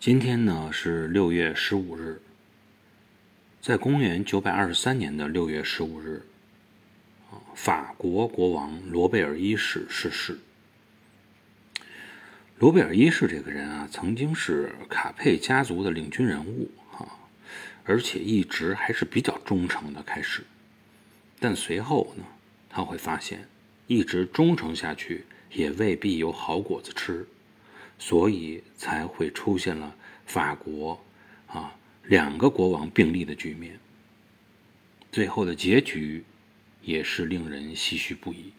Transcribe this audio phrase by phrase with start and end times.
[0.00, 2.22] 今天呢是六月十五日，
[3.60, 6.22] 在公元九百二十三年的六月十五日，
[7.54, 10.38] 法国国王罗贝尔一世逝世。
[12.58, 17.04] 罗贝尔一世这个人啊，曾经是卡佩家族的领军人物啊，
[17.84, 20.02] 而且一直还是比较忠诚的。
[20.02, 20.42] 开始，
[21.38, 22.24] 但随后呢，
[22.70, 23.46] 他会发现，
[23.86, 27.28] 一直忠诚下去也未必有好果子吃。
[28.00, 29.94] 所以才会出现了
[30.26, 30.98] 法国
[31.46, 31.72] 啊
[32.04, 33.78] 两个国王并立的局面。
[35.12, 36.24] 最后的结局
[36.82, 38.52] 也是令人唏嘘不已。